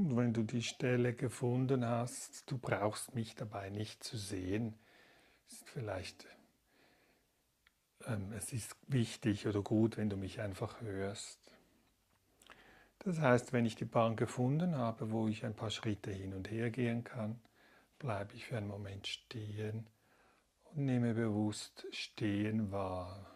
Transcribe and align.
Wenn 0.00 0.32
du 0.32 0.42
die 0.42 0.62
Stelle 0.62 1.14
gefunden 1.14 1.84
hast, 1.84 2.50
du 2.50 2.58
brauchst 2.58 3.14
mich 3.14 3.34
dabei 3.34 3.70
nicht 3.70 4.04
zu 4.04 4.16
sehen, 4.16 4.74
ist 5.48 5.68
vielleicht 5.68 6.26
ähm, 8.06 8.32
es 8.32 8.52
ist 8.52 8.76
wichtig 8.86 9.46
oder 9.46 9.62
gut, 9.62 9.96
wenn 9.96 10.08
du 10.08 10.16
mich 10.16 10.40
einfach 10.40 10.80
hörst. 10.80 11.38
Das 13.00 13.20
heißt, 13.20 13.52
wenn 13.52 13.66
ich 13.66 13.76
die 13.76 13.84
Bahn 13.84 14.16
gefunden 14.16 14.76
habe, 14.76 15.10
wo 15.10 15.28
ich 15.28 15.44
ein 15.44 15.54
paar 15.54 15.70
Schritte 15.70 16.10
hin 16.10 16.34
und 16.34 16.50
her 16.50 16.70
gehen 16.70 17.04
kann, 17.04 17.40
bleibe 17.98 18.34
ich 18.34 18.46
für 18.46 18.56
einen 18.56 18.68
Moment 18.68 19.06
stehen 19.06 19.86
und 20.64 20.84
nehme 20.84 21.14
bewusst 21.14 21.86
Stehen 21.90 22.70
wahr. 22.72 23.26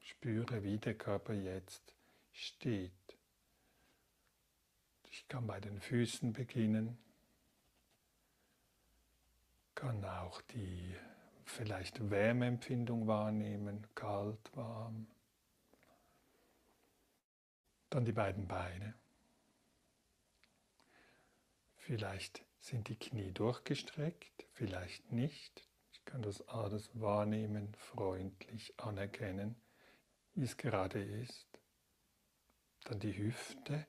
Spüre, 0.00 0.62
wie 0.62 0.78
der 0.78 0.94
Körper 0.94 1.34
jetzt 1.34 1.94
steht. 2.32 2.97
Kann 5.28 5.46
bei 5.46 5.60
den 5.60 5.78
Füßen 5.78 6.32
beginnen, 6.32 6.98
kann 9.74 10.04
auch 10.04 10.40
die 10.40 10.96
vielleicht 11.44 12.10
Wärmeempfindung 12.10 13.06
wahrnehmen, 13.06 13.86
kalt, 13.94 14.56
warm. 14.56 15.06
Dann 17.90 18.04
die 18.04 18.12
beiden 18.12 18.48
Beine. 18.48 18.94
Vielleicht 21.76 22.44
sind 22.60 22.88
die 22.88 22.96
Knie 22.96 23.32
durchgestreckt, 23.32 24.46
vielleicht 24.52 25.12
nicht. 25.12 25.68
Ich 25.92 26.04
kann 26.04 26.22
das 26.22 26.46
alles 26.48 26.90
wahrnehmen, 27.00 27.74
freundlich 27.74 28.74
anerkennen, 28.80 29.56
wie 30.34 30.44
es 30.44 30.56
gerade 30.56 31.02
ist. 31.02 31.46
Dann 32.84 32.98
die 32.98 33.16
Hüfte, 33.16 33.86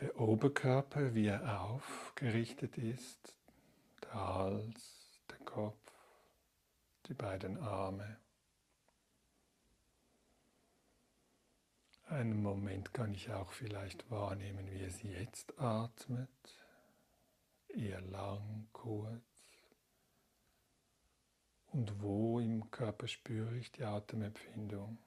der 0.00 0.20
Oberkörper, 0.20 1.14
wie 1.14 1.26
er 1.26 1.60
aufgerichtet 1.62 2.78
ist, 2.78 3.36
der 4.02 4.14
Hals, 4.14 5.20
der 5.28 5.38
Kopf, 5.38 5.92
die 7.06 7.14
beiden 7.14 7.58
Arme. 7.58 8.18
Einen 12.06 12.42
Moment 12.42 12.94
kann 12.94 13.12
ich 13.12 13.30
auch 13.30 13.52
vielleicht 13.52 14.10
wahrnehmen, 14.10 14.70
wie 14.70 14.82
es 14.82 15.02
jetzt 15.02 15.58
atmet, 15.58 16.30
eher 17.68 18.00
lang, 18.00 18.68
kurz. 18.72 19.22
Und 21.66 22.00
wo 22.00 22.40
im 22.40 22.70
Körper 22.70 23.08
spüre 23.08 23.56
ich 23.56 23.70
die 23.72 23.84
Atemempfindung? 23.84 24.98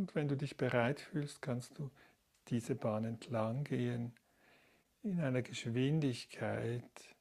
Und 0.00 0.14
wenn 0.14 0.28
du 0.28 0.34
dich 0.34 0.56
bereit 0.56 0.98
fühlst, 0.98 1.42
kannst 1.42 1.78
du 1.78 1.90
diese 2.48 2.74
Bahn 2.74 3.04
entlang 3.04 3.64
gehen 3.64 4.14
in 5.02 5.20
einer 5.20 5.42
Geschwindigkeit, 5.42 7.14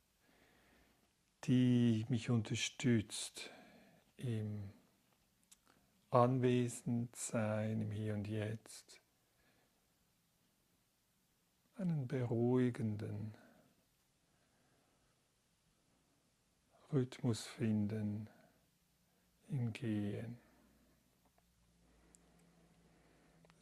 die 1.44 2.06
mich 2.08 2.30
unterstützt 2.30 3.52
im 4.16 4.72
Anwesendsein, 6.10 7.82
im 7.82 7.92
Hier 7.92 8.14
und 8.14 8.30
Jetzt, 8.30 9.02
einen 11.76 12.08
beruhigenden 12.08 13.36
Rhythmus 16.94 17.46
finden 17.46 18.30
im 19.50 19.74
Gehen. 19.74 20.49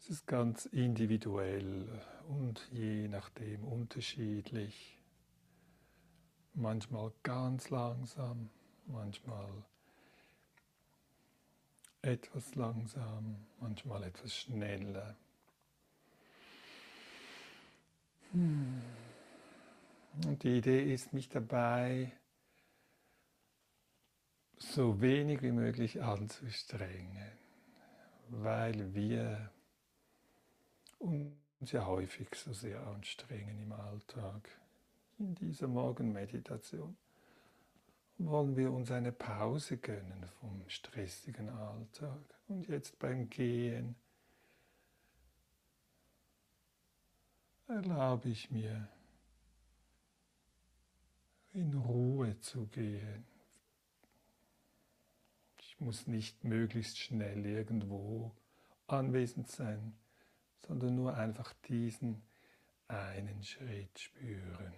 Es 0.07 0.11
ist 0.11 0.27
ganz 0.27 0.67
individuell 0.67 1.85
und 2.29 2.65
je 2.71 3.09
nachdem 3.09 3.65
unterschiedlich. 3.65 4.97
Manchmal 6.53 7.11
ganz 7.23 7.69
langsam, 7.71 8.49
manchmal 8.85 9.65
etwas 12.01 12.55
langsam, 12.55 13.35
manchmal 13.59 14.03
etwas 14.03 14.33
schneller. 14.33 15.17
Hm. 18.31 18.81
Und 20.25 20.41
die 20.41 20.57
Idee 20.59 20.93
ist, 20.93 21.11
mich 21.11 21.27
dabei 21.27 22.13
so 24.57 25.01
wenig 25.01 25.41
wie 25.41 25.51
möglich 25.51 26.01
anzustrengen, 26.01 27.33
weil 28.29 28.93
wir 28.95 29.51
uns 30.99 31.71
ja 31.71 31.85
häufig 31.85 32.27
so 32.35 32.53
sehr 32.53 32.85
anstrengen 32.87 33.59
im 33.59 33.71
Alltag. 33.71 34.49
In 35.19 35.35
dieser 35.35 35.67
Morgenmeditation 35.67 36.95
wollen 38.19 38.55
wir 38.55 38.71
uns 38.71 38.91
eine 38.91 39.11
Pause 39.11 39.77
gönnen 39.77 40.27
vom 40.39 40.63
stressigen 40.67 41.49
Alltag. 41.49 42.21
Und 42.47 42.67
jetzt 42.67 42.97
beim 42.99 43.29
Gehen 43.29 43.95
erlaube 47.67 48.29
ich 48.29 48.49
mir, 48.49 48.87
in 51.53 51.73
Ruhe 51.73 52.39
zu 52.39 52.67
gehen. 52.67 53.25
Ich 55.59 55.79
muss 55.79 56.07
nicht 56.07 56.43
möglichst 56.43 56.99
schnell 56.99 57.45
irgendwo 57.45 58.31
anwesend 58.87 59.49
sein 59.49 59.95
sondern 60.65 60.95
nur 60.95 61.15
einfach 61.15 61.53
diesen 61.67 62.21
einen 62.87 63.43
Schritt 63.43 63.99
spüren. 63.99 64.73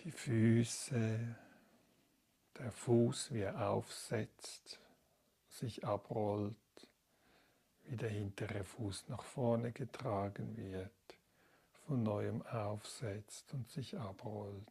Die 0.00 0.12
Füße, 0.12 1.36
der 2.58 2.70
Fuß, 2.70 3.32
wie 3.32 3.40
er 3.40 3.68
aufsetzt, 3.68 4.78
sich 5.48 5.84
abrollt, 5.84 6.54
wie 7.84 7.96
der 7.96 8.10
hintere 8.10 8.62
Fuß 8.64 9.08
nach 9.08 9.24
vorne 9.24 9.72
getragen 9.72 10.56
wird 10.56 11.15
von 11.86 12.02
neuem 12.02 12.42
aufsetzt 12.42 13.54
und 13.54 13.68
sich 13.70 13.96
abrollt. 13.96 14.66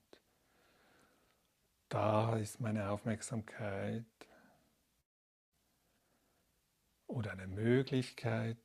Da 1.90 2.36
ist 2.36 2.60
meine 2.60 2.90
Aufmerksamkeit 2.90 4.06
oder 7.08 7.32
eine 7.32 7.48
Möglichkeit, 7.48 8.58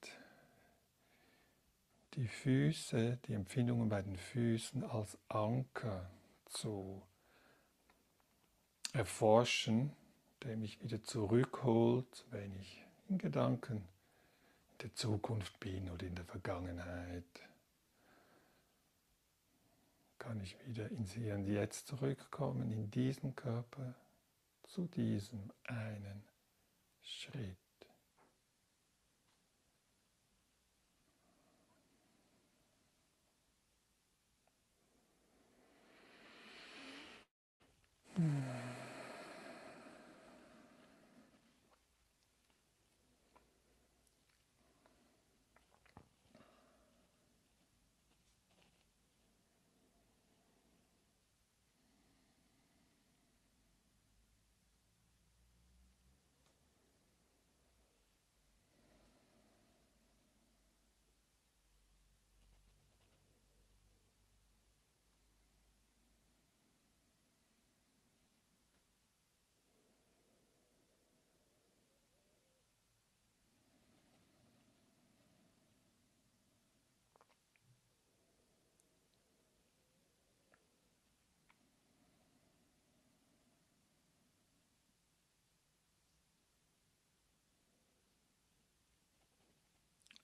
die 2.14 2.26
Füße, 2.26 3.18
die 3.26 3.34
Empfindungen 3.34 3.88
bei 3.88 4.02
den 4.02 4.16
Füßen 4.16 4.82
als 4.82 5.16
Anker 5.28 6.10
zu 6.46 7.02
erforschen, 8.92 9.94
der 10.42 10.56
mich 10.56 10.82
wieder 10.82 11.04
zurückholt, 11.04 12.26
wenn 12.30 12.52
ich 12.56 12.84
in 13.08 13.18
Gedanken 13.18 13.76
in 14.72 14.78
der 14.82 14.94
Zukunft 14.94 15.60
bin 15.60 15.88
oder 15.88 16.04
in 16.06 16.16
der 16.16 16.24
Vergangenheit 16.24 17.49
kann 20.40 20.66
wieder 20.66 20.90
ins 20.90 21.12
Hier 21.12 21.34
und 21.34 21.46
Jetzt 21.46 21.86
zurückkommen, 21.86 22.70
in 22.70 22.90
diesen 22.90 23.34
Körper, 23.34 23.94
zu 24.62 24.86
diesem 24.86 25.50
einen 25.64 26.24
Schritt. 27.02 27.58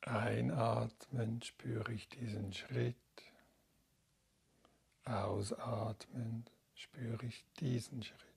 Einatmen 0.06 1.42
spüre 1.42 1.92
ich 1.92 2.08
diesen 2.08 2.52
Schritt. 2.52 2.94
Ausatmen 5.04 6.44
spüre 6.74 7.26
ich 7.26 7.44
diesen 7.58 8.02
Schritt. 8.02 8.35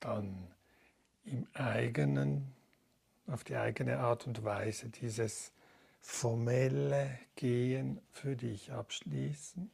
Dann 0.00 0.48
im 1.24 1.46
eigenen, 1.54 2.52
auf 3.26 3.44
die 3.44 3.56
eigene 3.56 3.98
Art 3.98 4.26
und 4.26 4.42
Weise 4.44 4.88
dieses 4.88 5.52
formelle 6.00 7.18
Gehen 7.36 8.00
für 8.10 8.36
dich 8.36 8.72
abschließen. 8.72 9.70